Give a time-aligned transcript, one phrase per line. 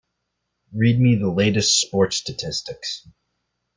[0.73, 3.07] Read me the latest sports statistics.